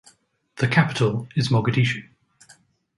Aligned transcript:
The 0.55 0.67
capital 0.67 1.27
is 1.35 1.49
Mogadishu. 1.49 2.01